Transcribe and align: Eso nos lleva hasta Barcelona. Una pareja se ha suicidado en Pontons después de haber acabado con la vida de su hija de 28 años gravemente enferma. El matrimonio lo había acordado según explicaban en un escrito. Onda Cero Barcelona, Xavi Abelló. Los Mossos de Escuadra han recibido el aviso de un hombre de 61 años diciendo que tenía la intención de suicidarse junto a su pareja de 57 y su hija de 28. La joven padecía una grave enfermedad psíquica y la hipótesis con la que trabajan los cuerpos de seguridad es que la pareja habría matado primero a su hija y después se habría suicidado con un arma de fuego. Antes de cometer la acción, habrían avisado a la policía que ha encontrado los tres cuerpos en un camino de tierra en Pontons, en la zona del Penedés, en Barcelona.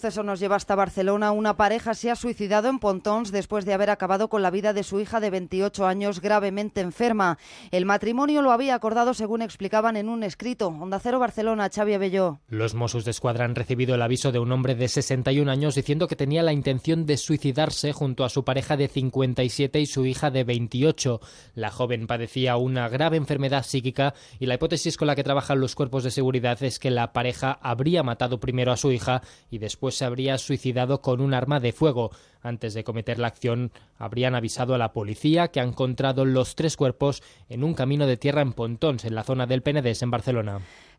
Eso 0.00 0.22
nos 0.22 0.38
lleva 0.38 0.54
hasta 0.54 0.76
Barcelona. 0.76 1.32
Una 1.32 1.56
pareja 1.56 1.92
se 1.92 2.08
ha 2.08 2.14
suicidado 2.14 2.68
en 2.68 2.78
Pontons 2.78 3.32
después 3.32 3.64
de 3.64 3.74
haber 3.74 3.90
acabado 3.90 4.28
con 4.28 4.42
la 4.42 4.50
vida 4.52 4.72
de 4.72 4.84
su 4.84 5.00
hija 5.00 5.18
de 5.18 5.30
28 5.30 5.88
años 5.88 6.20
gravemente 6.20 6.80
enferma. 6.80 7.36
El 7.72 7.84
matrimonio 7.84 8.40
lo 8.40 8.52
había 8.52 8.76
acordado 8.76 9.12
según 9.12 9.42
explicaban 9.42 9.96
en 9.96 10.08
un 10.08 10.22
escrito. 10.22 10.68
Onda 10.68 11.00
Cero 11.00 11.18
Barcelona, 11.18 11.68
Xavi 11.68 11.94
Abelló. 11.94 12.38
Los 12.46 12.74
Mossos 12.74 13.04
de 13.04 13.10
Escuadra 13.10 13.44
han 13.44 13.56
recibido 13.56 13.96
el 13.96 14.02
aviso 14.02 14.30
de 14.30 14.38
un 14.38 14.52
hombre 14.52 14.76
de 14.76 14.86
61 14.86 15.50
años 15.50 15.74
diciendo 15.74 16.06
que 16.06 16.14
tenía 16.14 16.44
la 16.44 16.52
intención 16.52 17.04
de 17.04 17.16
suicidarse 17.16 17.92
junto 17.92 18.24
a 18.24 18.28
su 18.28 18.44
pareja 18.44 18.76
de 18.76 18.86
57 18.86 19.80
y 19.80 19.86
su 19.86 20.06
hija 20.06 20.30
de 20.30 20.44
28. 20.44 21.20
La 21.54 21.72
joven 21.72 22.06
padecía 22.06 22.56
una 22.56 22.88
grave 22.88 23.16
enfermedad 23.16 23.64
psíquica 23.64 24.14
y 24.38 24.46
la 24.46 24.54
hipótesis 24.54 24.96
con 24.96 25.08
la 25.08 25.16
que 25.16 25.24
trabajan 25.24 25.58
los 25.58 25.74
cuerpos 25.74 26.04
de 26.04 26.12
seguridad 26.12 26.62
es 26.62 26.78
que 26.78 26.92
la 26.92 27.12
pareja 27.12 27.58
habría 27.60 28.04
matado 28.04 28.38
primero 28.38 28.70
a 28.70 28.76
su 28.76 28.92
hija 28.92 29.22
y 29.50 29.58
después 29.58 29.87
se 29.90 30.04
habría 30.04 30.38
suicidado 30.38 31.00
con 31.00 31.20
un 31.20 31.34
arma 31.34 31.60
de 31.60 31.72
fuego. 31.72 32.10
Antes 32.42 32.74
de 32.74 32.84
cometer 32.84 33.18
la 33.18 33.28
acción, 33.28 33.72
habrían 33.98 34.34
avisado 34.34 34.74
a 34.74 34.78
la 34.78 34.92
policía 34.92 35.48
que 35.48 35.60
ha 35.60 35.64
encontrado 35.64 36.24
los 36.24 36.54
tres 36.54 36.76
cuerpos 36.76 37.22
en 37.48 37.64
un 37.64 37.74
camino 37.74 38.06
de 38.06 38.16
tierra 38.16 38.42
en 38.42 38.52
Pontons, 38.52 39.04
en 39.04 39.14
la 39.14 39.24
zona 39.24 39.46
del 39.46 39.62
Penedés, 39.62 40.02
en 40.02 40.10
Barcelona. 40.10 40.60